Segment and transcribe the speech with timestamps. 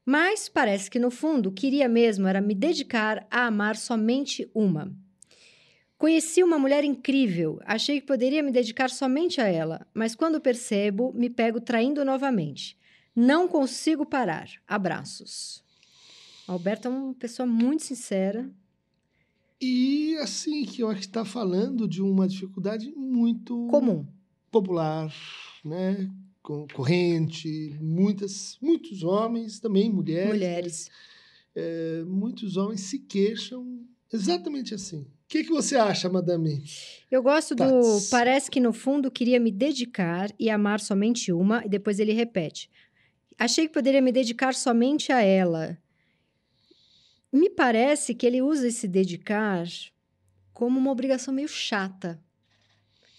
[0.05, 4.93] Mas parece que no fundo queria mesmo era me dedicar a amar somente uma.
[5.99, 11.13] Conheci uma mulher incrível, achei que poderia me dedicar somente a ela, mas quando percebo,
[11.13, 12.79] me pego traindo novamente.
[13.15, 14.49] Não consigo parar.
[14.67, 15.63] Abraços.
[16.49, 18.51] Alberto é uma pessoa muito sincera,
[19.61, 24.07] E assim, que eu acho que está falando de uma dificuldade muito comum.
[24.51, 25.13] popular,
[25.65, 26.11] né?
[26.43, 30.31] Co- Corrente, muitas, muitos homens, também mulheres.
[30.33, 30.91] Mulheres.
[31.55, 35.03] eh, muitos homens se queixam exatamente assim.
[35.03, 36.65] O que, que você acha, madame?
[37.11, 38.09] Eu gosto do Tats.
[38.11, 42.69] parece que no fundo queria me dedicar e amar somente uma, e depois ele repete.
[43.39, 45.79] Achei que poderia me dedicar somente a ela.
[47.33, 49.65] Me parece que ele usa esse dedicar
[50.53, 52.21] como uma obrigação meio chata.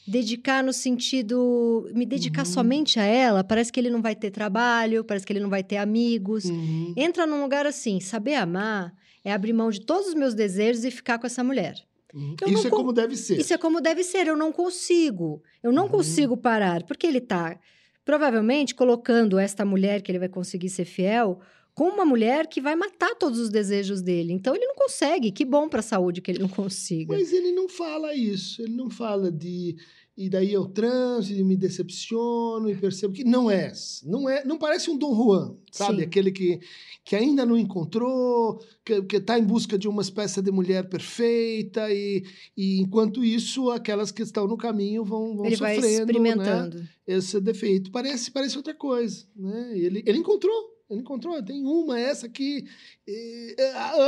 [0.07, 1.89] Dedicar no sentido.
[1.93, 2.51] Me dedicar Uhum.
[2.53, 5.63] somente a ela, parece que ele não vai ter trabalho, parece que ele não vai
[5.63, 6.45] ter amigos.
[6.45, 6.93] Uhum.
[6.97, 10.89] Entra num lugar assim, saber amar é abrir mão de todos os meus desejos e
[10.91, 11.75] ficar com essa mulher.
[12.13, 12.35] Uhum.
[12.47, 13.39] Isso é con- como deve ser.
[13.39, 15.41] Isso é como deve ser, eu não consigo.
[15.63, 15.89] Eu não Uhum.
[15.89, 17.57] consigo parar, porque ele está
[18.03, 21.39] provavelmente colocando esta mulher que ele vai conseguir ser fiel
[21.73, 24.33] com uma mulher que vai matar todos os desejos dele.
[24.33, 25.31] Então ele não consegue.
[25.31, 27.13] Que bom para a saúde que ele não consiga.
[27.13, 28.61] Mas ele não fala isso.
[28.61, 29.75] Ele não fala de.
[30.17, 33.71] E daí eu transo e me decepciono e percebo que não é.
[34.03, 35.99] Não é, não parece um Dom Juan, sabe?
[35.99, 36.03] Sim.
[36.03, 36.59] Aquele que,
[37.03, 42.23] que ainda não encontrou, que está em busca de uma espécie de mulher perfeita e,
[42.55, 46.01] e enquanto isso aquelas que estão no caminho vão, vão ele vai sofrendo, né?
[46.01, 46.87] experimentando.
[47.07, 47.89] esse defeito.
[47.89, 49.71] Parece, parece outra coisa, né?
[49.73, 50.53] Ele, ele encontrou,
[50.93, 51.41] ele encontrou.
[51.43, 52.65] Tem uma, essa aqui,
[53.07, 53.55] eh,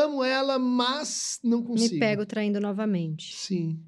[0.04, 1.94] amo ela, mas não consigo.
[1.94, 3.36] Me pego traindo novamente.
[3.36, 3.80] Sim.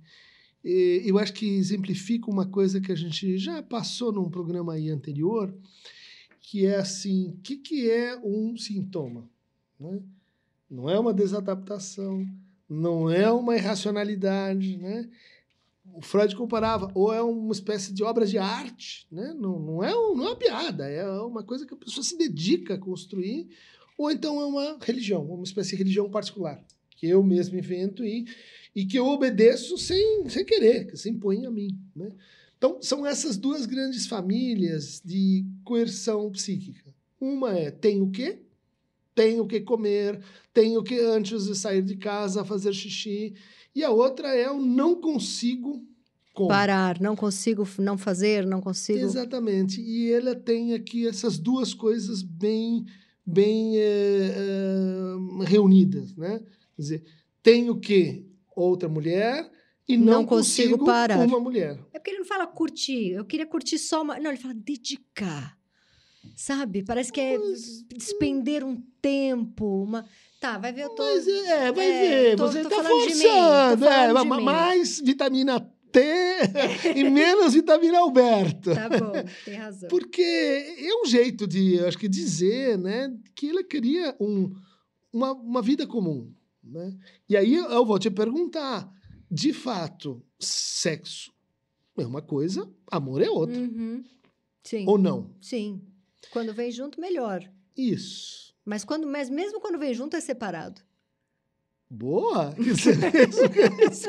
[0.64, 4.90] E eu acho que exemplifica uma coisa que a gente já passou num programa aí
[4.90, 5.56] anterior,
[6.42, 9.30] que é assim, o que, que é um sintoma?
[9.80, 10.02] Né?
[10.70, 12.26] Não é uma desadaptação,
[12.68, 15.08] não é uma irracionalidade, né?
[15.98, 19.34] O Freud comparava, ou é uma espécie de obra de arte, né?
[19.34, 22.18] não, não, é um, não é uma piada, é uma coisa que a pessoa se
[22.18, 23.48] dedica a construir,
[23.98, 26.62] ou então é uma religião, uma espécie de religião particular,
[26.92, 28.26] que eu mesmo invento e,
[28.76, 31.80] e que eu obedeço sem, sem querer, que se impõe a mim.
[31.96, 32.12] Né?
[32.58, 36.94] Então, são essas duas grandes famílias de coerção psíquica.
[37.20, 38.40] Uma é tem o quê?
[39.14, 40.20] Tem o que comer,
[40.54, 43.34] tem o que antes de sair de casa fazer xixi.
[43.76, 45.84] E a outra é o não consigo
[46.34, 46.50] como.
[46.50, 49.00] Parar, não consigo não fazer, não consigo.
[49.00, 49.82] Exatamente.
[49.82, 52.86] E ela tem aqui essas duas coisas bem,
[53.26, 56.40] bem eh, eh, reunidas, né?
[56.76, 57.04] Quer dizer,
[57.44, 58.26] tem o quê?
[58.56, 59.52] Outra mulher
[59.88, 61.26] e não, Não consigo parar.
[61.26, 61.78] uma mulher.
[61.94, 63.12] É porque ele não fala curtir.
[63.12, 64.18] Eu queria curtir só uma.
[64.20, 65.58] Não, ele fala dedicar.
[66.36, 66.84] Sabe?
[66.84, 69.84] Parece que é Mas- despender um tempo.
[69.84, 70.06] Uma...
[70.46, 71.04] Tá, vai ver, eu tô.
[71.04, 73.86] Mas é, vai É, ver, tô- você tô mim, forçando.
[73.86, 74.44] é, mim.
[74.44, 75.60] mais vitamina
[75.92, 76.00] T
[76.96, 78.74] e menos vitamina Alberto.
[78.76, 79.12] Tá bom,
[79.44, 79.90] tem razão.
[79.90, 84.54] Porque é um jeito de, eu acho que, dizer né, que ele queria um,
[85.12, 86.32] uma, uma vida comum.
[86.64, 86.96] Né?
[87.28, 88.88] E aí eu vou te perguntar:
[89.32, 91.32] de fato, sexo
[91.98, 93.58] é uma coisa, amor é outra.
[93.58, 94.04] Uhum.
[94.64, 94.86] Sim.
[94.88, 95.34] Ou não?
[95.42, 95.82] Sim.
[96.32, 97.48] Quando vem junto, melhor.
[97.78, 98.45] Isso.
[98.66, 100.82] Mas, quando, mas mesmo quando vem junto, é separado.
[101.88, 102.54] Boa!
[102.58, 103.44] Isso, isso,
[103.92, 104.08] isso.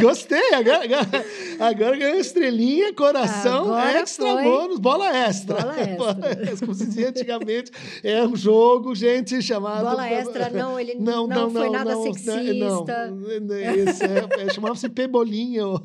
[0.00, 0.54] Gostei!
[0.54, 1.26] Agora, agora,
[1.58, 4.44] agora ganhou estrelinha, coração, Agora extra foi.
[4.44, 5.56] bônus, bola extra.
[5.56, 5.74] Bola
[6.30, 6.56] extra.
[6.60, 7.72] Como se dizia antigamente,
[8.04, 9.84] é um jogo, gente, chamado.
[9.84, 13.10] Bola extra, não, ele Não, não, não, foi não, nada não, sexista.
[13.10, 15.84] Não, esse é, é, chamava-se Pebolinho,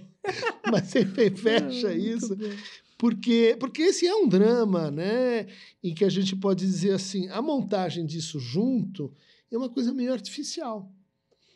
[0.71, 2.35] mas você fecha isso.
[2.35, 2.45] bom.
[3.01, 5.47] Porque, porque esse é um drama, né?
[5.83, 9.11] Em que a gente pode dizer assim, a montagem disso junto
[9.49, 10.87] é uma coisa meio artificial.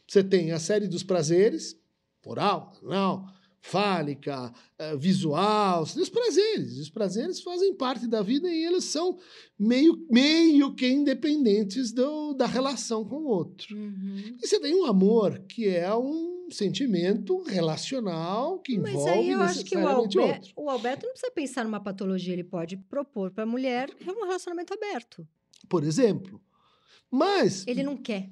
[0.08, 1.80] Você tem a série dos prazeres,
[2.26, 3.28] oral, anal,
[3.62, 6.80] fálica, uh, visual, os prazeres.
[6.80, 9.20] Os prazeres fazem parte da vida e eles são
[9.58, 13.78] meio, meio que independentes do, da relação com o outro.
[13.78, 14.36] Uhum.
[14.42, 19.42] E você tem um amor que é um sentimento relacional que Mas envolve aí eu
[19.42, 20.54] acho que o, necessariamente Alber- outro.
[20.56, 24.74] o Alberto não precisa pensar numa patologia, ele pode propor para a mulher um relacionamento
[24.74, 25.28] aberto.
[25.70, 26.42] Por exemplo.
[27.10, 28.30] Mas Ele não quer.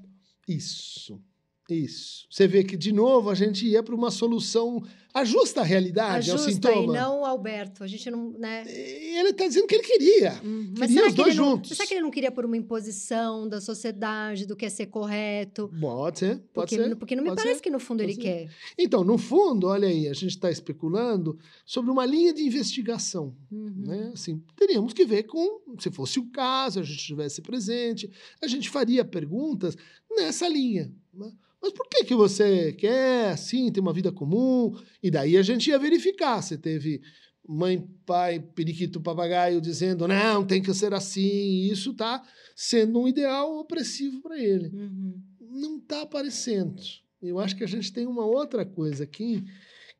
[0.48, 1.21] isso,
[1.69, 2.25] isso.
[2.30, 4.83] Você vê que de novo a gente ia para uma solução
[5.13, 6.92] ajusta a realidade ao Ajusta e sintoma.
[6.94, 7.83] não o Alberto.
[7.83, 8.63] A gente não, né?
[8.68, 10.42] E Ele está dizendo que ele queria.
[10.44, 11.69] Hum, Queria será os que dois ele não, juntos.
[11.77, 15.71] será que ele não queria por uma imposição da sociedade, do que é ser correto?
[15.80, 16.95] Pode ser, pode Porque, ser.
[16.95, 17.62] porque não me parece ser.
[17.62, 18.21] que no fundo ele ser.
[18.21, 18.50] quer.
[18.77, 23.36] Então, no fundo, olha aí, a gente está especulando sobre uma linha de investigação.
[23.51, 23.83] Uhum.
[23.86, 24.12] Né?
[24.13, 28.09] Assim, teríamos que ver com, se fosse o caso, a gente estivesse presente,
[28.42, 29.77] a gente faria perguntas
[30.15, 30.92] nessa linha.
[31.13, 31.31] né?
[31.62, 34.75] Mas por que, que você quer, assim, ter uma vida comum?
[35.01, 37.01] E daí a gente ia verificar se teve
[37.48, 42.21] mãe, pai, periquito, papagaio dizendo não, tem que ser assim, e isso está
[42.56, 45.21] sendo um ideal opressivo para ele Uhum.
[45.42, 46.81] não está aparecendo.
[47.21, 49.44] Eu acho que a gente tem uma outra coisa aqui,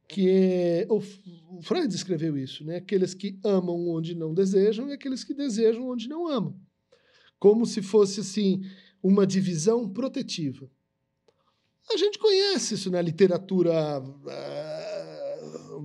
[0.08, 0.88] que é.
[0.90, 1.02] O
[1.62, 2.78] Freud escreveu isso, né?
[2.78, 6.56] Aqueles que amam onde não desejam e aqueles que desejam onde não amam.
[7.40, 8.62] Como se fosse, assim,
[9.04, 10.68] uma divisão protetiva.
[11.94, 13.74] A gente conhece isso na literatura.
[13.98, 15.80] ah,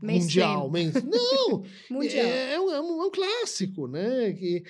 [0.00, 0.70] mundial.
[1.04, 1.64] Não!
[1.90, 2.24] Mundial.
[2.26, 4.32] É, é um, é um- é um clássico, né?
[4.32, 4.62] Que,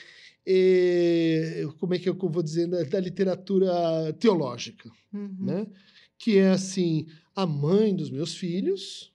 [1.79, 5.37] como é que eu vou dizer, da, da literatura teológica, Uhum.
[5.41, 5.67] né?
[6.19, 9.13] Que é assim, a mãe dos meus filhos,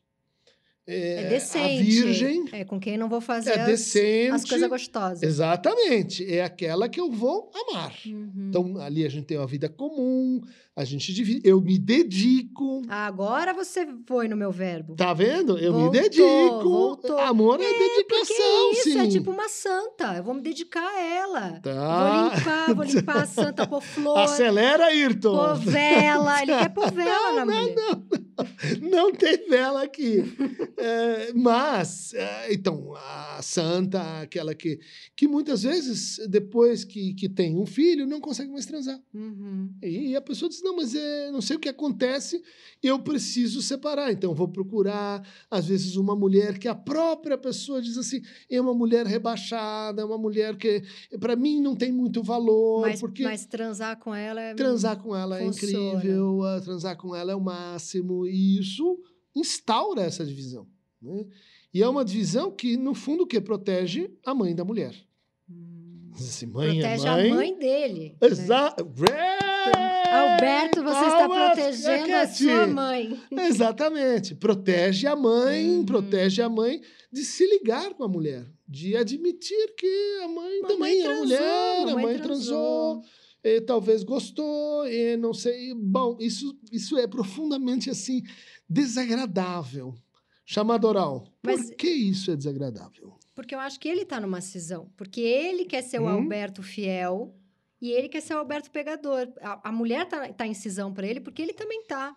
[0.86, 1.82] é, É decente.
[1.82, 4.32] a virgem, É com quem não vou fazer é as, decente.
[4.32, 5.24] as coisas gostosas.
[5.24, 7.94] Exatamente, é aquela que eu vou amar.
[8.06, 8.48] Uhum.
[8.50, 10.42] Então, ali a gente tem uma vida comum,
[10.76, 12.82] a gente divide, eu me dedico.
[12.88, 14.96] Agora você foi no meu verbo.
[14.96, 15.56] Tá vendo?
[15.58, 16.64] Eu Voltou, me dedico.
[16.64, 17.18] voltou.
[17.20, 19.00] Amor é, Porque dedicação, isso sim.
[19.00, 20.16] é tipo uma santa.
[20.16, 21.60] Eu vou me dedicar a ela.
[21.60, 22.10] Tá.
[22.10, 25.36] Vou limpar, vou limpar a santa, pôr flor, Acelera, Ayrton.
[25.38, 26.42] pôr vela.
[26.42, 27.76] Ele quer pôr vela na mulher.
[28.82, 30.24] Não tem vela aqui.
[30.78, 34.80] É, mas, é, então, a santa, aquela que,
[35.16, 39.00] que muitas vezes, depois que, que tem um filho, não consegue mais transar.
[39.14, 39.70] Uhum.
[39.84, 42.42] E a pessoa diz: não, mas é, não sei o que acontece,
[42.82, 44.12] eu preciso separar.
[44.12, 45.22] Então, vou procurar,
[45.52, 50.06] às vezes, uma mulher que a própria pessoa diz assim: é uma mulher rebaixada, é
[50.06, 50.82] uma mulher que,
[51.20, 53.24] para mim, não tem muito valor, Mas, porque.
[53.24, 54.54] mas transar com ela é.
[54.54, 55.98] Transar com ela é Funciona.
[56.00, 58.98] incrível, ah, transar com ela é o máximo, e isso
[59.36, 60.68] instaura essa divisão.
[61.02, 61.26] Né?
[61.74, 64.96] E é uma divisão que, no fundo, que protege a mãe da mulher.
[65.50, 66.12] Hum.
[66.14, 67.32] Assim, mãe Protege é mãe.
[67.32, 68.16] a mãe dele.
[68.22, 68.28] né?
[70.12, 73.22] Alberto, você está Palmas, protegendo a sua mãe.
[73.32, 74.36] Exatamente.
[74.36, 75.86] Protege a mãe, Uhum.
[75.86, 80.68] protege a mãe de se ligar com a mulher, de admitir que a mãe Mamãe
[80.78, 83.02] também é transou, mulher, a mãe transou,
[83.44, 85.74] e talvez gostou, e não sei.
[85.76, 88.22] Bom, isso, isso é profundamente assim
[88.70, 89.94] desagradável.
[90.46, 91.26] Chamado oral.
[91.42, 93.14] Mas- Por que isso é desagradável?
[93.36, 94.92] Porque eu acho que ele tá numa cisão.
[94.98, 96.10] Porque ele quer ser o Hum.
[96.10, 97.34] Alberto fiel
[97.84, 99.28] e ele quer ser o Alberto pegador.
[99.42, 102.16] A, a mulher tá, tá em cisão pra ele porque ele também tá.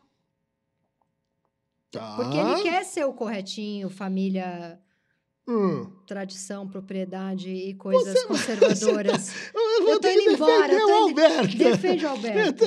[1.90, 2.14] Tá.
[2.14, 4.80] Porque ele quer ser o corretinho, família,
[5.48, 5.92] Hum.
[6.06, 9.32] Tradição, propriedade e coisas conservadoras.
[9.54, 11.56] Eu, vou Eu que indo embora, eu tô o indo- Alberto.
[11.56, 12.64] Defende o Eu Alberto.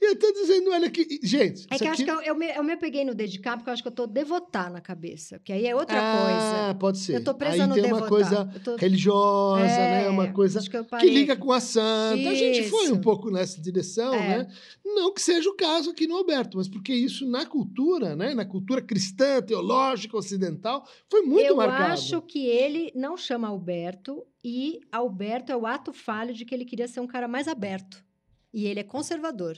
[0.00, 1.66] eu tô dizendo, olha aqui, gente.
[1.70, 3.56] É isso que eu acho aqui- que eu, eu, me, eu me peguei no dedicar
[3.56, 5.38] porque eu acho que eu tô devotar na cabeça.
[5.38, 6.22] Porque aí é outra ah,
[6.64, 6.74] coisa.
[6.78, 7.16] pode ser.
[7.16, 8.02] Eu tô presa Aí no tem devotar.
[8.04, 10.08] uma coisa Eu tô- religiosa, É, né?
[10.08, 11.42] Uma coisa acho que, eu que liga aqui.
[11.42, 12.28] com a santa.
[12.30, 12.94] A gente foi Isso.
[12.94, 14.38] um pouco nessa direção, É.
[14.38, 14.46] né?
[14.84, 18.34] Não que seja o caso aqui no Alberto, mas porque isso na cultura, né?
[18.34, 21.92] Na cultura cristã, teológica, ocidental, foi muito eu marcado.
[21.92, 26.64] acho que ele não chama Alberto e Alberto é o ato falho de que ele
[26.64, 28.04] queria ser um cara mais aberto.
[28.52, 29.56] E ele é conservador.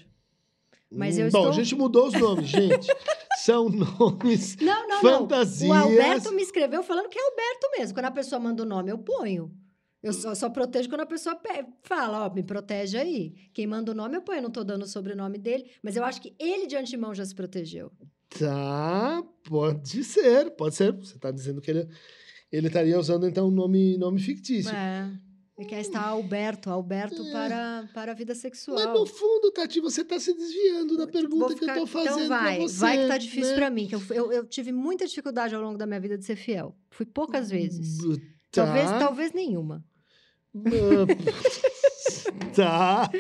[0.91, 2.87] mas eu Hum, Bom, estou- a gente mudou os nomes, gente.
[3.39, 5.69] São nomes Não, não, fantasias.
[5.71, 5.77] não.
[5.87, 7.95] O Alberto me escreveu falando que é Alberto mesmo.
[7.95, 9.51] Quando a pessoa manda o nome, eu ponho.
[10.03, 13.35] Eu só, só protejo quando a pessoa pe- fala, ó, me protege aí.
[13.55, 14.39] Quem manda o nome, eu ponho.
[14.39, 15.71] Eu não tô dando o sobrenome dele.
[15.83, 17.93] Mas eu acho que ele, de antemão, já se protegeu.
[18.39, 20.93] Tá, pode ser, pode ser.
[20.93, 21.89] Você está dizendo que ele,
[22.53, 24.75] ele estaria usando então um nome, nome fictício.
[24.75, 25.11] É.
[25.59, 27.33] Ele quer estar Alberto, Alberto É.
[27.33, 28.79] para, para a vida sexual.
[28.79, 32.25] Mas no fundo, Tati, você está se desviando da pergunta ficar- que eu estou fazendo
[32.25, 32.79] Então vai, você.
[32.81, 33.57] vai que tá difícil né?
[33.57, 33.87] pra mim.
[33.87, 36.75] Que eu, eu, eu tive muita dificuldade ao longo da minha vida de ser fiel.
[36.91, 37.99] Fui poucas vezes.
[38.51, 38.65] Tá.
[38.65, 39.85] Talvez, talvez nenhuma.
[42.55, 43.11] tá.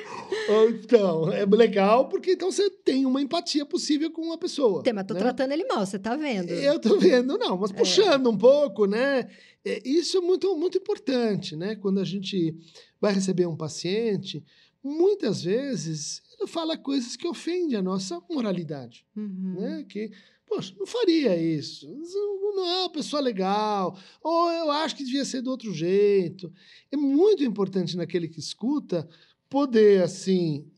[0.68, 4.82] Então, é legal porque então você tem uma empatia possível com uma pessoa.
[4.82, 5.20] Tem, mas tô né?
[5.20, 6.50] tratando ele mal, você tá vendo?
[6.50, 9.28] Eu tô vendo, não, mas puxando um pouco, né?
[9.64, 11.76] É, Isso é muito, muito importante, né?
[11.76, 12.56] Quando a gente
[13.00, 14.42] vai receber um paciente,
[14.82, 19.54] muitas vezes ele fala coisas que ofendem a nossa moralidade, Uhum.
[19.60, 19.84] né?
[19.88, 20.10] Que,
[20.50, 25.42] poxa, não faria isso, não é uma pessoa legal, ou eu acho que devia ser
[25.42, 26.52] do outro jeito.
[26.90, 29.08] É muito importante naquele que escuta
[29.48, 30.68] poder, assim,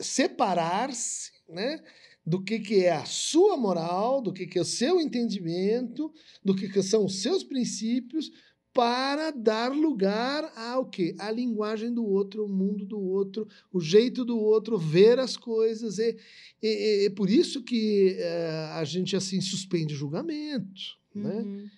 [0.00, 1.82] separar-se, né?
[2.24, 6.12] do que, que é a sua moral, do que, que é o seu entendimento,
[6.44, 8.30] do que, que são os seus princípios,
[8.72, 11.14] para dar lugar ao quê?
[11.18, 15.98] A linguagem do outro, o mundo do outro, o jeito do outro, ver as coisas.
[15.98, 16.16] E-
[16.62, 20.80] e- é por isso que eh, a gente assim suspende julgamento,
[21.14, 21.42] né?
[21.42, 21.68] Uhum.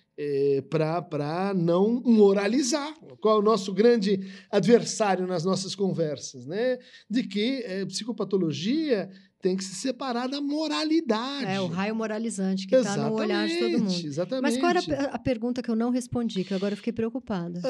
[0.69, 2.93] para não moralizar.
[3.19, 4.19] Qual é o nosso grande
[4.51, 6.45] adversário nas nossas conversas?
[6.45, 6.77] Né?
[7.09, 9.09] De que eh, psicopatologia
[9.43, 11.45] tem que se separar da moralidade.
[11.45, 14.05] É o raio moralizante que tá no olhar de todo mundo.
[14.05, 14.41] Exatamente.
[14.41, 16.93] Mas qual era a pe- a pergunta que eu não respondi, que agora eu fiquei
[16.93, 17.61] preocupada?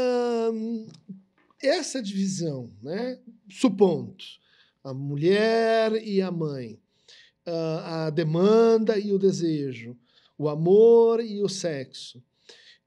[1.62, 3.18] Essa divisão, né?
[3.50, 4.16] supondo
[4.84, 6.78] a mulher e a mãe,
[7.46, 9.98] ah, a demanda e o desejo,
[10.38, 12.22] o amor e o sexo,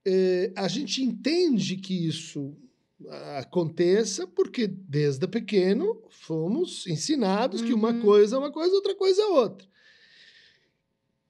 [0.07, 2.55] eh, a gente entende que isso
[3.39, 8.01] aconteça porque desde pequeno fomos ensinados que uma Uhum.
[8.01, 9.69] coisa é uma coisa, outra coisa é outra.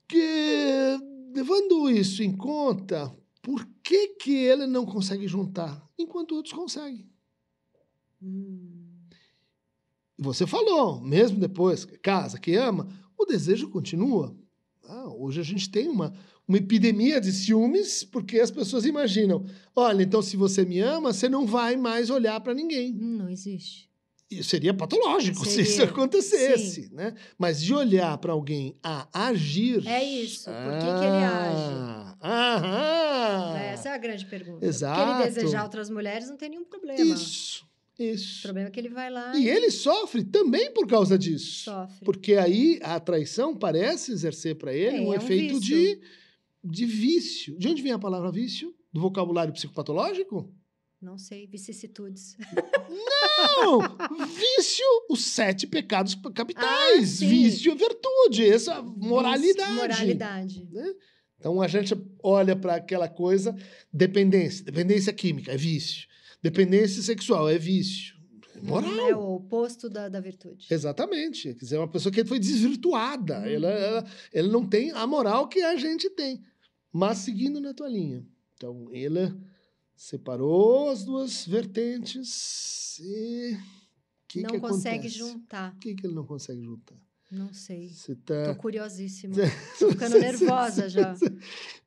[0.09, 0.99] Que,
[1.35, 7.11] levando isso em conta, por que, que ele não consegue juntar, enquanto outros conseguem?
[8.23, 8.85] Hum.
[10.19, 14.35] Você falou, mesmo depois, que casa, que ama, o desejo continua.
[14.89, 16.15] Ah, hoje a gente tem uma,
[16.49, 21.29] uma epidemia de ciúmes, porque as pessoas imaginam: olha, então se você me ama, você
[21.29, 22.93] não vai mais olhar para ninguém.
[22.93, 23.87] Não existe.
[24.29, 27.15] E seria patológico se Seria, isso acontecesse, né?
[27.39, 29.87] Mas de olhar para alguém a agir.
[29.87, 30.51] É isso.
[30.51, 32.17] Por que, que ele age?
[32.21, 32.57] Ah,
[33.55, 33.59] Aham.
[33.59, 34.67] Essa é a grande pergunta.
[34.67, 35.01] Exato.
[35.13, 37.01] Porque ele desejar outras mulheres não tem nenhum problema.
[37.01, 37.65] Isso,
[37.99, 38.43] O isso.
[38.43, 41.65] problema é que ele vai lá E ele sofre também por causa disso.
[41.65, 42.05] sofre.
[42.05, 45.61] Porque aí a traição parece exercer para ele É, um é um efeito vício.
[45.61, 46.01] de,
[46.67, 47.59] de vício.
[47.59, 48.75] De onde vem a palavra vício?
[48.93, 50.53] Do vocabulário psicopatológico?
[51.01, 52.37] Não sei, vicissitudes.
[52.89, 53.81] Não!
[54.27, 57.23] vício, os sete pecados capitais.
[57.23, 59.73] Ah, vício é virtude, essa moralidade.
[59.75, 60.69] Moralidade.
[60.73, 60.95] né?
[61.39, 63.55] Então a gente olha para aquela coisa,
[63.93, 64.65] dependência.
[64.65, 66.09] Dependência química é vício.
[66.43, 68.17] Dependência sexual é vício.
[68.57, 69.09] É moral.
[69.11, 70.67] É o oposto da, da virtude.
[70.71, 71.53] Exatamente.
[71.55, 73.41] Quer dizer, uma pessoa que foi desvirtuada.
[73.41, 73.47] Uhum.
[73.47, 76.43] Ela, ela, ela não tem a moral que a gente tem.
[76.93, 78.27] Mas seguindo na tua linha.
[78.55, 79.35] Então, ele
[79.95, 83.57] separou as duas vertentes e.
[84.29, 85.19] que não que consegue acontece?
[85.19, 85.73] juntar.
[85.73, 86.97] Por que, que ele não consegue juntar?
[87.31, 87.91] Não sei.
[88.07, 88.55] Tô tá.
[88.55, 89.35] curiosíssima.
[89.79, 91.15] Tô ficando nervosa já.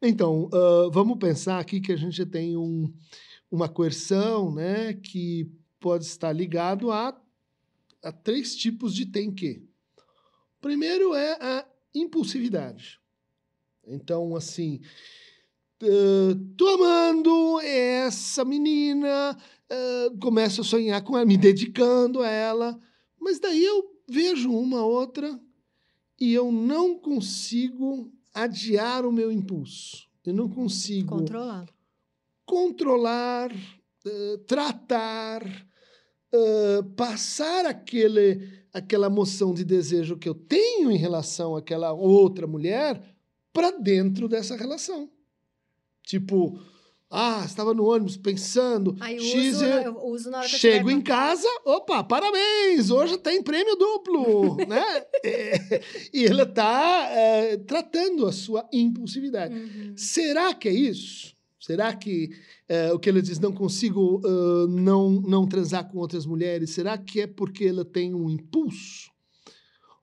[0.01, 2.93] Então, ah, vamos pensar aqui que a gente tem um,
[3.49, 7.19] uma coerção né, que pode estar ligado a,
[8.03, 9.65] a três tipos de tem que.
[10.59, 11.65] Primeiro é a
[11.95, 12.98] impulsividade.
[13.89, 14.79] Então, assim,
[16.55, 19.35] tô amando essa menina,
[19.69, 22.79] ah, começo a sonhar com ela, me dedicando a ela,
[23.19, 25.39] mas daí eu vejo uma outra
[26.19, 30.07] e eu não consigo adiar o meu impulso.
[30.25, 31.67] Eu não consigo Controlar.
[32.45, 33.51] controlar,
[34.05, 35.41] eh, tratar,
[36.31, 43.01] eh, passar aquele, aquela moção de desejo que eu tenho em relação àquela outra mulher
[43.53, 45.09] para dentro dessa relação.
[46.03, 46.59] Tipo,
[47.09, 50.47] ah, estava no ônibus pensando, Aí eu X uso, é- na- eu uso na hora
[50.49, 55.05] que eu Chego tiver em casa, opa, parabéns, hoje tem prêmio duplo, né?
[55.23, 55.81] É,
[56.13, 57.09] e ela está
[57.67, 59.53] tratando a sua impulsividade.
[59.53, 59.93] Uhum.
[59.97, 61.37] Será que é isso?
[61.59, 62.29] Será que
[62.67, 66.97] é, o que ela diz, não consigo ah, não, não transar com outras mulheres, será
[66.97, 69.11] que é porque ela tem um impulso?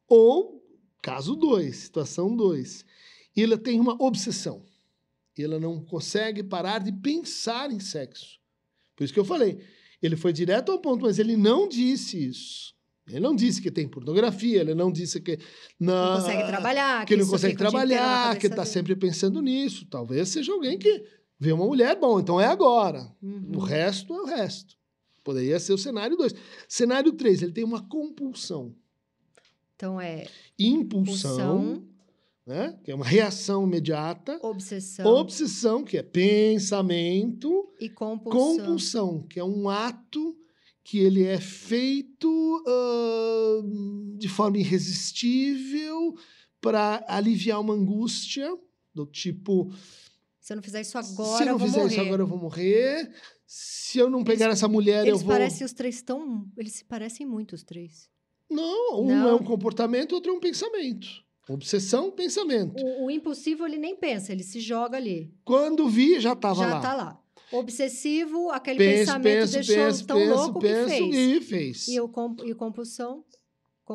[0.09, 0.63] Ou,
[1.03, 2.85] caso 2, situação 2,
[3.43, 4.65] ela tem uma obsessão.
[5.37, 8.39] E ela não consegue parar de pensar em sexo.
[8.97, 9.59] Por isso que eu falei,
[10.03, 12.75] ele foi direto ao ponto, mas ele não disse isso.
[13.09, 15.39] Ele não disse que tem pornografia, ele não disse que
[15.79, 17.07] Não não, consegue trabalhar.
[17.07, 19.87] que não isso consegue na trabalhar, que está sempre pensando nisso.
[19.87, 21.05] Talvez seja alguém que
[21.39, 23.15] vê uma mulher, bom, então é agora.
[23.23, 23.53] Uhum.
[23.55, 24.77] O resto é o resto.
[25.23, 26.35] Poderia ser o cenário 2.
[26.69, 28.75] Cenário 3, ele tem uma compulsão.
[29.77, 30.27] Então é
[30.59, 31.85] Impulsão, pulsão,
[32.47, 32.79] né?
[32.85, 34.39] que é uma reação imediata.
[34.43, 37.69] obsessão Obsessão, que é pensamento.
[37.81, 38.57] e compulsão.
[38.57, 40.37] Compulsão, que é um ato
[40.85, 43.63] que ele é feito ah,
[44.17, 46.15] de forma irresistível
[46.61, 48.49] para aliviar uma angústia
[48.95, 49.73] do tipo
[50.41, 51.93] Se eu não fizer isso se agora, eu não eu vou fizer morrer.
[51.93, 53.13] isso agora eu vou morrer
[53.45, 56.49] se eu não pegar essa mulher eu Eles vou parecem os três tão.
[56.57, 58.09] Eles se parecem muito, os três.
[58.49, 59.29] não um Não.
[59.29, 61.09] é um comportamento outro é um pensamento
[61.49, 65.33] obsessão pensamento O, o impulsivo, ele nem pensa, ele se joga ali.
[65.45, 67.21] quando vi já estava já lá tá lá.
[67.53, 71.15] Obsessivo, aquele penso pensamento penso deixou penso tão penso louco penso que fez.
[71.17, 73.25] e fez E, o comp- e compulsão?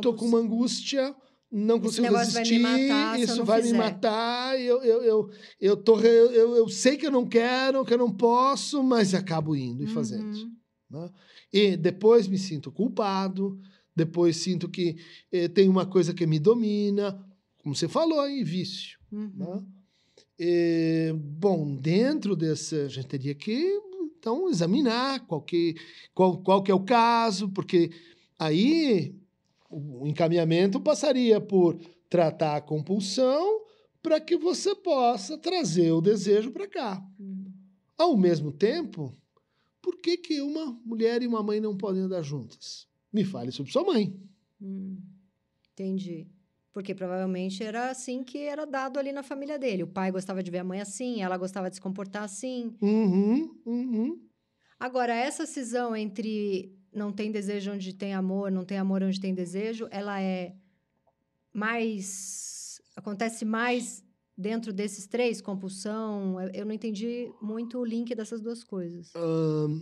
[0.01, 1.13] tô com uma angústia,
[1.51, 3.77] não Esse consigo vai me resistir, matar se eu isso vai me fizer.
[3.77, 5.29] matar, eu, eu, eu,
[5.60, 9.13] eu, tô, re- eu, eu sei que eu não quero, que eu não posso, mas
[9.13, 10.34] acabo indo e fazendo.
[10.34, 10.51] Uhum.
[10.89, 11.10] né?
[11.51, 13.60] E depois me sinto culpado,
[13.93, 14.96] depois sinto que
[15.29, 17.22] eh, tem uma coisa que me domina,
[17.62, 19.00] como você falou aí, vício.
[19.12, 19.32] Uhum.
[19.36, 19.65] né?
[20.39, 23.80] E, bom, dentro desse, a gente teria que
[24.18, 25.75] então examinar qual que,
[26.13, 27.91] qual, qual que é o caso, porque
[28.38, 29.15] aí
[29.70, 33.62] o encaminhamento passaria por tratar a compulsão
[34.01, 37.03] para que você possa trazer o desejo para cá.
[37.20, 37.51] Uhum.
[37.98, 39.15] Ao mesmo tempo,
[39.82, 42.88] por que, que uma mulher e uma mãe não podem andar juntas?
[43.12, 44.15] Me fale sobre sua mãe.
[44.62, 44.98] Hum,
[45.72, 46.27] entendi.
[46.74, 49.84] Porque provavelmente era assim que era dado ali na família dele.
[49.84, 52.75] O pai gostava de ver a mãe assim, ela gostava de se comportar assim.
[52.82, 54.20] Uhum, uhum.
[54.80, 59.34] Agora, essa cisão entre não tem desejo onde tem amor, não tem amor onde tem
[59.34, 60.56] desejo, ela é
[61.54, 62.82] mais.
[62.96, 64.04] acontece mais
[64.38, 65.42] dentro desses três?
[65.42, 66.40] Compulsão?
[66.54, 69.12] Eu- não entendi muito o link dessas duas coisas.
[69.16, 69.80] Ahn,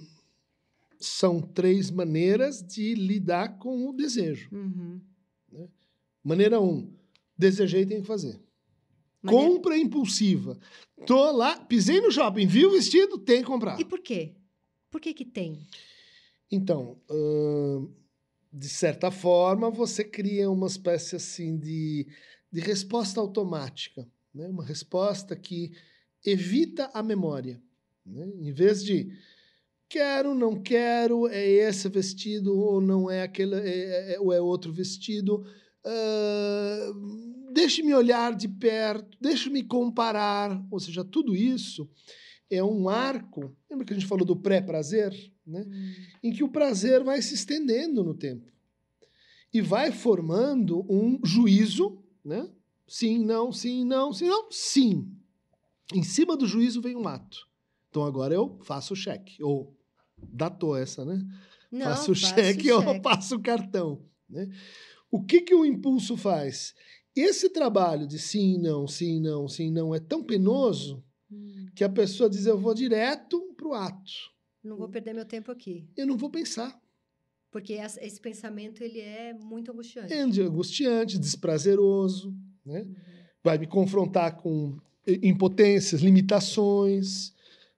[0.99, 4.49] são três maneiras de lidar com o desejo.
[4.51, 4.99] Uhum.
[6.29, 6.93] Maneira um,
[7.35, 8.39] desejei tem que fazer.
[9.21, 10.59] Maneira- Compra impulsiva.
[11.07, 13.79] Tô lá, pisei no shopping, vi o vestido, tem que comprar.
[13.79, 14.35] E por quê?
[14.91, 15.59] Por que que tem?
[16.51, 17.01] Então,
[18.53, 22.07] de certa forma, você cria uma espécie assim de,
[22.51, 24.47] de resposta automática, né?
[24.47, 25.71] uma resposta que
[26.25, 27.61] evita a memória.
[28.05, 28.27] né?
[28.39, 29.11] Em vez de
[29.87, 34.71] quero, não quero, é esse vestido ou não é aquele, é, é- ou é outro
[34.71, 35.43] vestido,
[35.91, 36.93] ah,
[37.51, 41.89] deixe-me olhar de perto, deixe-me comparar, ou seja, tudo isso
[42.49, 43.55] é um arco.
[43.69, 45.11] Lembra que a gente falou do pré-prazer,
[45.45, 45.65] né?
[45.67, 45.93] Hum.
[46.23, 48.51] em que o prazer vai se estendendo no tempo
[49.51, 52.47] e vai formando um juízo, né?
[52.87, 55.11] Sim, não, sim, não, sim, não, sim.
[55.93, 57.47] Em cima do juízo vem um ato.
[57.89, 59.75] Então agora eu faço o cheque ou
[60.21, 61.19] datou essa, né?
[61.71, 63.01] Não, faço o faço cheque ou cheque.
[63.01, 64.47] passo o cartão, né?
[65.11, 66.73] O que que o impulso faz?
[67.15, 71.89] Esse trabalho de sim, não, sim, não, sim, não é tão penoso Hum, que a
[71.89, 74.11] pessoa diz eu vou direto pro ato.
[74.63, 75.87] Não vou perder meu tempo aqui.
[75.95, 76.79] Eu não vou pensar.
[77.51, 80.13] Porque esse pensamento, ele é muito angustiante.
[80.13, 82.81] É angustiante, desprazeroso, né?
[82.81, 82.95] Uhum.
[83.43, 87.33] vai me confrontar com impotências, limitações,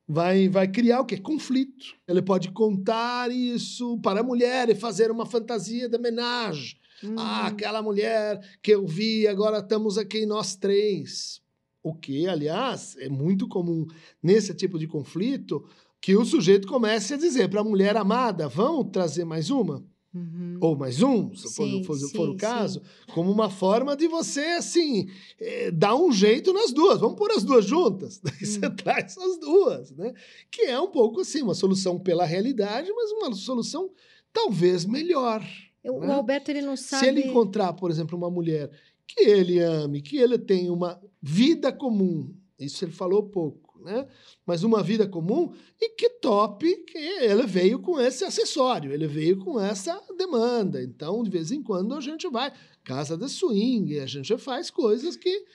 [0.08, 1.17] vai, vai criar o quê?
[1.17, 1.96] Conflito.
[2.08, 6.78] Ele pode contar isso para a mulher e fazer uma fantasia de homenagem.
[7.18, 11.42] Ah, Hum, aquela mulher que eu vi, agora estamos aqui nós três.
[11.84, 13.88] O que, aliás, é muito comum
[14.22, 15.66] nesse tipo de conflito
[16.00, 19.84] que o sujeito comece a dizer para a mulher amada: vamos trazer mais uma?
[20.14, 20.58] uhum.
[20.60, 22.38] ou mais um, se for, Sim, for- sim, for o sim.
[22.38, 22.82] caso,
[23.14, 25.08] como uma forma de você, assim,
[25.40, 27.00] eh, dar um jeito nas duas.
[27.00, 28.20] Vamos pôr as duas juntas.
[28.24, 28.76] Daí você Hum.
[28.76, 30.14] traz as duas, né?
[30.52, 33.90] Que é um pouco assim, uma solução pela realidade, mas uma solução
[34.34, 35.42] talvez melhor.
[35.84, 36.08] Eu- né?
[36.08, 37.06] O Alberto, ele não sabe...
[37.06, 38.70] Se ele encontrar, por exemplo, uma mulher
[39.08, 44.08] que ele ame, que ele tenha uma vida comum, isso ele falou pouco, né?
[44.46, 49.38] Mas uma vida comum e que tope que ele veio com esse acessório, ele veio
[49.39, 50.82] com essa demanda.
[50.82, 55.15] Então, de vez em quando, a gente vai casa de swing, a gente faz coisas
[55.17, 55.46] que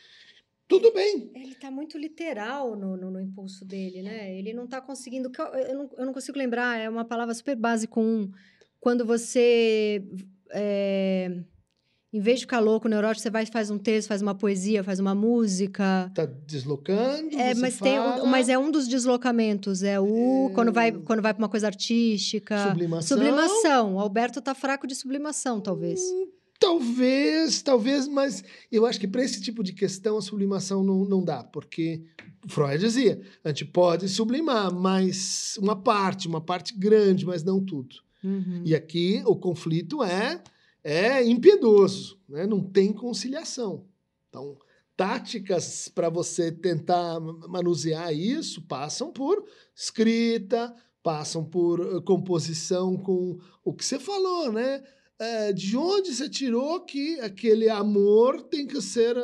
[0.68, 1.30] tudo bem.
[1.34, 4.36] Ele tá muito literal no, no, no impulso dele, né?
[4.36, 5.30] Ele não tá conseguindo...
[5.68, 8.30] eu não, eu não consigo lembrar, é uma palavra super básica, um...
[8.87, 10.01] Quando você...
[10.53, 11.40] é,
[12.12, 14.85] em vez de ficar louco, neurótico, você vai e faz um texto, faz uma poesia,
[14.85, 16.09] faz uma música...
[16.14, 19.83] Tá deslocando, É, mas, tem, um- mas é um dos deslocamentos.
[19.83, 20.51] É o...
[20.51, 20.55] É.
[20.55, 22.68] Quando, vai, quando vai pra uma coisa artística...
[22.68, 23.16] sublimação.
[23.16, 23.94] Sublimação.
[23.96, 26.01] O Alberto tá fraco de sublimação, talvez.
[26.61, 31.25] Talvez, talvez, mas eu acho que para esse tipo de questão a sublimação não, não
[31.25, 32.05] dá, porque
[32.46, 38.05] Freud dizia, a gente pode sublimar, mas uma parte, uma parte grande, mas não tudo.
[38.22, 38.62] Uhum.
[38.64, 40.42] E aqui o conflito é,
[40.83, 42.46] é impiedoso, né?
[42.46, 43.85] não tem conciliação.
[44.29, 44.57] Então,
[44.96, 53.72] táticas para você tentar manusear isso passam por escrita, passam por uh, composição com o
[53.72, 54.83] que você falou, né?
[55.18, 59.16] É, de onde você tirou que aquele amor tem que ser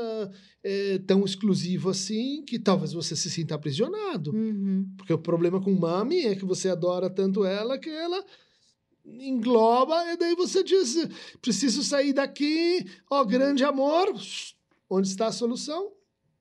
[0.65, 4.35] é, tão exclusivo assim que talvez você se sinta aprisionado?
[4.35, 4.89] Uhum.
[4.97, 8.25] Porque o problema com Mami é que você adora tanto ela que ela
[9.05, 10.97] engloba e daí você diz
[11.41, 14.13] preciso sair daqui ó grande amor
[14.89, 15.93] onde está a solução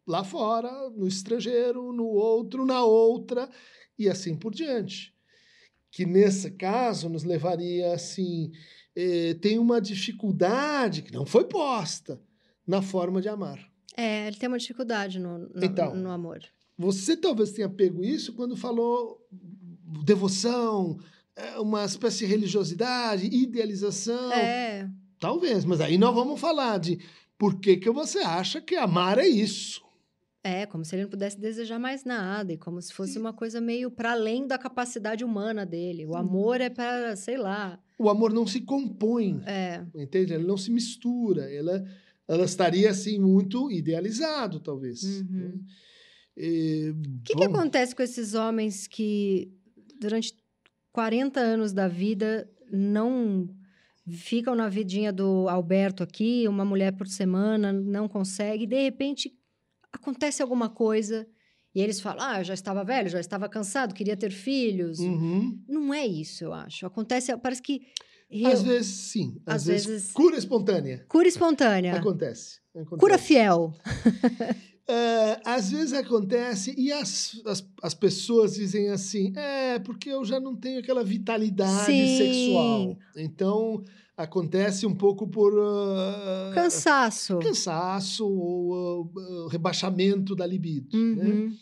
[0.05, 3.49] lá fora no estrangeiro no outro na outra
[3.97, 5.13] e assim por diante
[5.89, 8.51] que nesse caso nos levaria assim
[8.95, 12.21] eh, tem uma dificuldade que não foi posta
[12.67, 13.59] na forma de amar
[13.97, 15.95] É, ele tem uma dificuldade no, no, Então.
[15.95, 16.39] no amor.
[16.77, 19.19] você talvez tenha pego isso quando falou
[20.05, 20.99] devoção
[21.59, 24.89] uma espécie de religiosidade idealização É,
[25.19, 26.99] Talvez, mas aí nós vamos falar de
[27.37, 29.81] por que, que você acha que amar é isso.
[30.43, 33.61] é, como se ele não pudesse desejar mais nada, e como se fosse uma coisa
[33.61, 36.05] meio para além da capacidade humana dele.
[36.07, 37.79] O amor é para, sei lá.
[37.99, 40.33] O amor não se compõe, É, entende?
[40.33, 41.43] Ele não se mistura.
[41.53, 41.83] Ela,
[42.27, 45.03] ela estaria assim muito idealizado, talvez.
[45.03, 45.63] Uhum.
[46.35, 49.51] O que, que acontece com esses homens que,
[49.99, 50.33] durante
[50.91, 53.47] 40 anos da vida, não
[54.09, 59.31] ficam na vidinha do Alberto aqui, uma mulher por semana, não consegue, de repente
[59.91, 61.27] acontece alguma coisa
[61.73, 64.99] e eles falam: Ah, já estava velho, já estava cansado, queria ter filhos.
[64.99, 65.59] Uhum.
[65.67, 66.85] Não é isso, eu acho.
[66.85, 67.81] Acontece, parece que.
[68.45, 69.41] Às eu- vezes, sim.
[69.45, 71.05] Às, Às vezes, vezes- cura espontânea.
[71.07, 71.93] Cura espontânea.
[71.95, 72.59] Acontece.
[72.73, 72.97] acontece.
[72.99, 73.73] Cura fiel.
[74.87, 80.39] É, às vezes acontece e as, as, as pessoas dizem assim: é, porque eu já
[80.39, 82.17] não tenho aquela vitalidade Sim.
[82.17, 82.97] sexual.
[83.15, 83.83] Então
[84.17, 87.39] acontece um pouco por ah, Cansaço.
[87.39, 90.97] cansaço ou ah, rebaixamento da libido.
[91.15, 91.23] né?
[91.23, 91.55] Uhum.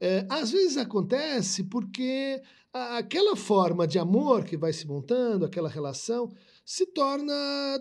[0.00, 2.40] É, às vezes acontece porque
[2.72, 6.32] aquela forma de amor que vai se montando, aquela relação,
[6.64, 7.34] se torna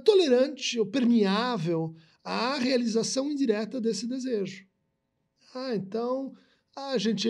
[0.04, 4.66] tolerante ou permeável à realização indireta desse desejo.
[5.56, 6.34] Ah, então
[6.76, 7.30] a gente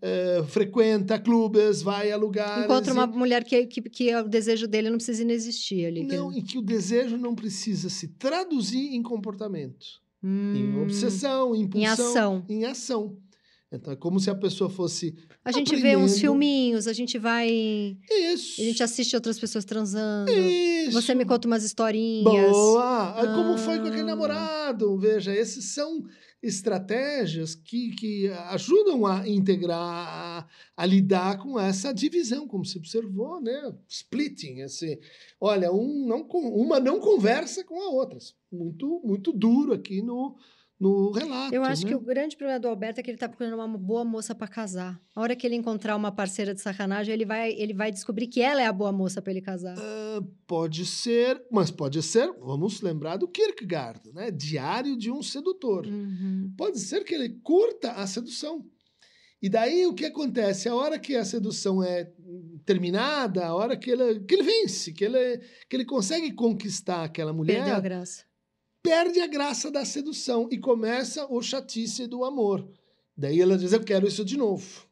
[0.00, 2.64] é, frequenta clubes, vai a lugares.
[2.64, 6.04] Encontra uma e- mulher que, que, que o desejo dele não precisa inexistir ali.
[6.04, 9.86] Não, em que o desejo não precisa se traduzir em comportamento,
[10.22, 10.28] em
[10.74, 12.44] Hum, obsessão, em Em impulsão, ação.
[12.48, 13.16] em ação.
[13.70, 16.20] Então é como se a pessoa fosse A gente vê uns aprendendo.
[16.20, 17.50] filminhos, a gente vai.
[18.32, 18.58] isso.
[18.62, 20.32] A gente assiste outras pessoas transando.
[20.32, 20.92] Isso.
[20.92, 22.50] Você me conta umas historinhas.
[22.50, 23.10] Boa!
[23.20, 24.04] Ah, Como foi com aquele Ah.
[24.06, 24.96] namorado?
[24.96, 26.02] Veja, esses são
[26.42, 33.40] estratégias que, que ajudam a integrar, a, a lidar com essa divisão, como você observou,
[33.40, 33.74] né?
[33.88, 35.00] Splitting, esse,
[35.40, 38.18] olha, um não, uma não conversa com a outra.
[38.50, 40.36] Muito, muito duro aqui no,
[40.80, 41.54] no relato.
[41.54, 41.88] Eu acho né?
[41.88, 44.46] que o grande problema do Alberto é que ele tá procurando uma boa moça para
[44.46, 45.00] casar.
[45.14, 48.40] A hora que ele encontrar uma parceira de sacanagem, ele vai, ele vai descobrir que
[48.40, 49.76] ela é a boa moça para ele casar.
[49.78, 54.30] Ah, Pode ser, mas pode ser, vamos lembrar do Kierkegaard, né?
[54.30, 55.86] Diário de um sedutor.
[55.86, 56.52] Uhum.
[56.56, 58.64] pode ser que ele curta a sedução.
[59.40, 60.68] E daí o que acontece?
[60.68, 62.10] A hora que a sedução é
[62.64, 65.38] terminada, a hora que ele, que ele vence, que ele,
[65.68, 68.27] que ele consegue conquistar aquela mulher, Perdeu a graça.
[68.88, 72.66] Perde a graça da sedução e começa o chatice do amor.
[73.14, 74.86] Daí ela diz: Eu quero isso de novo.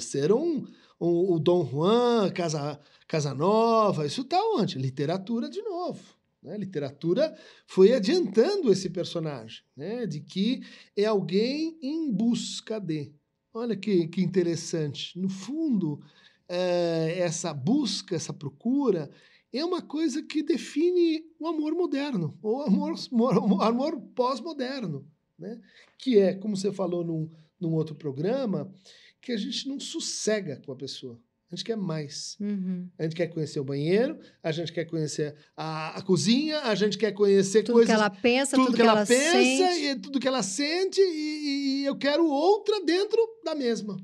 [0.00, 0.66] Ser um,
[0.98, 4.78] um, o Dom Juan, Casa, Casanova, isso está onde?
[4.78, 6.02] Literatura de novo.
[6.42, 6.56] Né?
[6.56, 10.06] Literatura foi adiantando esse personagem, né?
[10.06, 10.62] de que
[10.96, 13.12] é alguém em busca de.
[13.52, 15.18] Olha que, que interessante.
[15.18, 16.02] No fundo,
[16.48, 19.10] eh, essa busca, essa procura,
[19.58, 25.06] é uma coisa que define o amor moderno, ou amor, mo- amor pós-moderno,
[25.38, 25.60] né?
[25.98, 28.72] que é, como você falou num, num outro programa,
[29.20, 31.18] que a gente não sossega com a pessoa.
[31.50, 32.36] A gente quer mais.
[32.40, 32.88] Uhum.
[32.98, 36.98] A gente quer conhecer o banheiro, a gente quer conhecer a, a cozinha, a gente
[36.98, 39.84] quer conhecer Tudo coisas que ela pensa, tudo, tudo, que, ela, pensa sente.
[39.84, 43.96] e tudo que ela sente e, e eu quero outra dentro da mesma.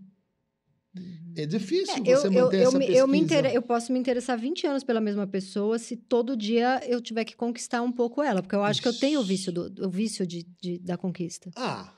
[1.43, 2.99] É difícil É, você eu, manter eu, eu, essa me- pesquisa.
[3.01, 3.47] eu, me inter...
[3.55, 7.35] eu posso me interessar 20 anos pela mesma pessoa se todo dia eu tiver que
[7.37, 10.27] conquistar um pouco ela, porque eu acho que eu tenho o vício, do, o vício
[10.27, 11.51] de, de- da conquista.
[11.57, 11.93] Ah,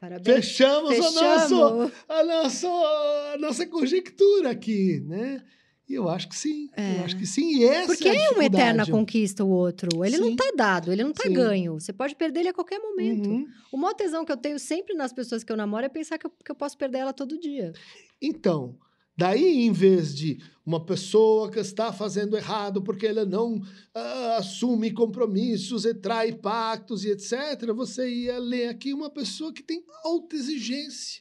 [0.00, 0.24] Parabéns.
[0.46, 1.92] fechamos, nosso, Fechamos.
[2.08, 2.68] a, nossa,
[3.34, 5.42] a nossa conjectura aqui, né?
[5.90, 6.70] E eu acho que sim.
[6.76, 6.98] É.
[6.98, 7.58] Eu acho que sim.
[7.58, 10.04] E essa Porque é, a é uma eterna conquista o outro.
[10.04, 10.36] Ele não Sim.
[10.36, 11.32] tá dado, ele não tá Sim.
[11.32, 11.80] ganho.
[11.80, 13.28] Você pode perder ele a qualquer momento.
[13.28, 13.48] Uhum.
[13.72, 16.28] O maior tesão que eu tenho sempre nas pessoas que eu namoro é pensar que
[16.28, 17.72] eu, que eu posso perder ela todo dia.
[18.22, 18.78] Então,
[19.16, 23.60] daí em vez de uma pessoa que está fazendo errado porque ela não
[23.92, 29.64] ah, assume compromissos e trai pactos e etc., você ia ler aqui uma pessoa que
[29.64, 31.20] tem alta exigência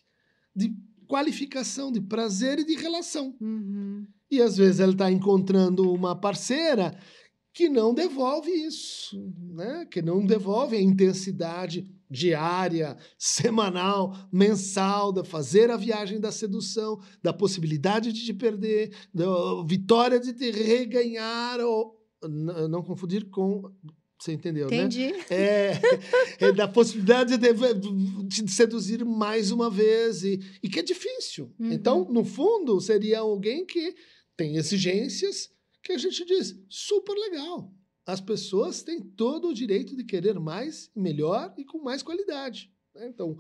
[0.56, 0.76] de
[1.10, 3.36] qualificação, de prazer e de relação.
[3.42, 4.06] Uhum.
[4.30, 6.96] E às vezes ela está encontrando uma parceira
[7.52, 9.56] que não devolve isso, Uhum.
[9.56, 9.86] né?
[9.92, 17.34] que não devolve a intensidade diária, semanal, mensal, da fazer a viagem da sedução, da
[17.34, 19.26] possibilidade de te perder, da
[19.68, 22.00] vitória de te reganhar, ou
[22.70, 23.64] não confundir com.
[24.20, 24.76] Você entendeu, né?
[24.76, 25.14] Entendi.
[25.30, 25.80] É,
[26.40, 31.54] é da possibilidade de, de seduzir mais uma vez, e, e que é difícil.
[31.58, 31.72] Uhum.
[31.72, 33.96] Então, no fundo, seria alguém que
[34.36, 35.50] tem exigências
[35.82, 37.74] que a gente diz super legal.
[38.06, 42.70] As pessoas têm todo o direito de querer mais, melhor e com mais qualidade.
[42.94, 43.08] né?
[43.08, 43.38] Então,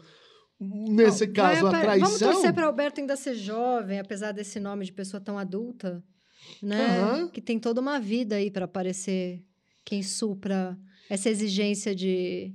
[0.59, 2.07] nesse Vai caso, a traição.
[2.07, 6.01] Vamos torcer para Alberto ainda ser jovem, apesar desse nome de pessoa tão adulta,
[6.61, 6.99] né?
[7.01, 7.27] Aham.
[7.29, 9.43] Que tem toda uma vida aí para aparecer
[9.89, 10.77] quem supra
[11.09, 12.53] essa exigência de,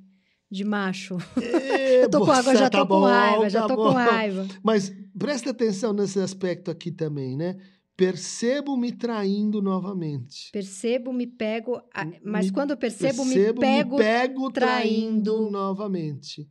[0.49, 1.17] de macho.
[1.43, 3.89] É, Eu tô com água, já tá tô com bom, raiva, já tá tô bom.
[3.89, 4.47] com raiva.
[4.63, 7.57] Mas presta atenção nesse aspecto aqui também, né?
[7.97, 10.51] Percebo-me traindo novamente.
[10.53, 15.51] Percebo, me pego, Me- mas quando eu percebo, Percebo, me pego pego traindo, traindo.
[15.51, 16.49] novamente.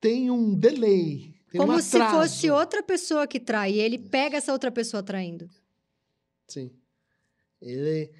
[0.00, 1.34] Tem um delay.
[1.50, 2.16] Tem um como se atraso.
[2.18, 3.72] fosse outra pessoa que trai.
[3.74, 5.48] E ele pega essa outra pessoa traindo.
[6.48, 6.70] Sim.
[7.62, 8.10] Ele.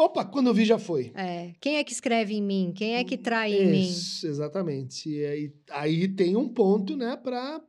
[0.00, 1.12] Opa, quando eu vi já foi.
[1.14, 1.52] É.
[1.60, 2.72] Quem é que escreve em mim?
[2.74, 3.80] Quem é que trai em mim?
[3.82, 5.10] Isso, exatamente.
[5.10, 7.60] E aí, aí tem um ponto, né, para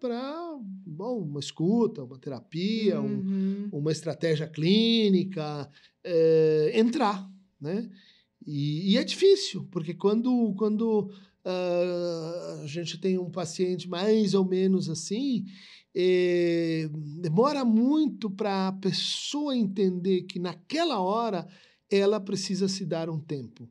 [0.86, 3.70] bom, uma escuta, uma terapia, um, Uhum.
[3.74, 5.70] uma estratégia clínica,
[6.04, 7.90] é, entrar, né?
[8.48, 11.12] E, e é difícil, porque quando, quando
[11.44, 15.46] ah, a gente tem um paciente mais ou menos assim,
[15.94, 16.90] eh,
[17.20, 21.48] demora muito para a pessoa entender que naquela hora
[21.92, 23.70] ela precisa se dar um tempo.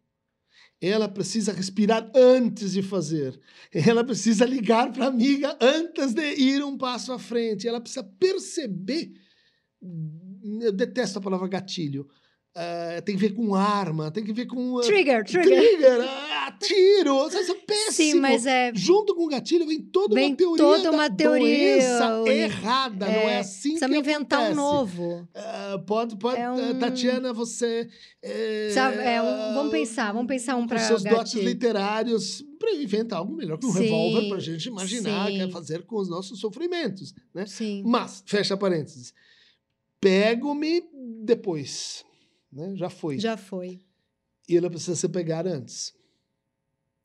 [0.80, 3.38] Ela precisa respirar antes de fazer.
[3.72, 7.66] Ela precisa ligar para a amiga antes de ir um passo à frente.
[7.66, 9.12] Ela precisa perceber.
[10.60, 12.08] Eu detesto a palavra gatilho.
[12.52, 14.78] Ah, tem que ver com arma, tem que ver com.
[14.78, 15.56] ah, Trigger, trigger.
[15.56, 17.28] trigger, ah, tiro.
[17.28, 17.92] Isso é péssimo.
[17.92, 18.72] Sim, mas é.
[18.74, 21.78] Junto com o gatilho vem toda Vem uma teoria toda da uma teoria,
[22.26, 23.06] errada.
[23.06, 24.56] não é é, assim Precisa que inventar um acontece.
[24.60, 25.28] novo.
[25.32, 26.40] Ah, pode, pode.
[26.40, 27.88] É um- Tatiana, você.
[28.20, 33.20] É, Precisa- é um- vamos pensar, vamos pensar um pra seus dotes literários para inventar
[33.20, 35.36] algo melhor que um Sim, revólver para a gente imaginar sim.
[35.36, 37.46] que é fazer com os nossos sofrimentos, né?
[37.46, 37.84] Sim.
[37.86, 39.14] Mas, fecha parênteses,
[40.00, 40.82] pego-me
[41.22, 42.04] depois,
[42.52, 42.74] né?
[42.76, 43.18] Já foi.
[43.18, 43.80] Já foi.
[44.48, 45.94] E ela precisa se pegar antes.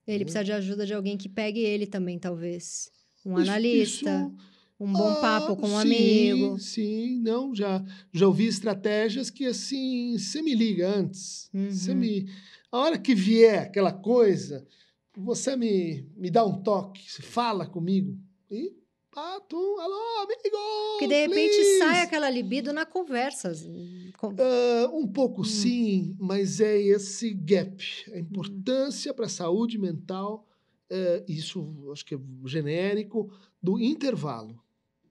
[0.08, 0.25] Ele Hum.
[0.25, 2.91] precisa de ajuda de alguém que pegue ele também, talvez.
[3.25, 4.36] Um Isso- analista, isso-
[4.79, 6.60] um bom Ah, papo com um sim, amigo.
[6.60, 11.49] Sim, não, já, já ouvi estratégias que assim, você me liga antes.
[11.69, 11.97] Você Uhum.
[11.97, 12.29] me.
[12.71, 14.67] A hora que vier aquela coisa,
[15.17, 18.19] você me, me dá um toque, fala comigo.
[18.51, 18.73] E
[19.15, 20.99] pá, tu, alô, amigo!
[20.99, 21.80] Que de repente please.
[21.80, 23.54] sai aquela libido na conversa.
[24.17, 25.45] Com- Ah, um pouco Hum.
[25.45, 27.82] sim, mas é esse gap,
[28.13, 30.45] a importância para a saúde mental,
[30.89, 33.32] eh, isso acho que é genérico,
[33.63, 34.62] do intervalo,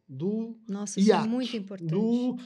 [0.06, 1.90] do Nossa, isso é hiato, muito importante.
[1.90, 2.36] do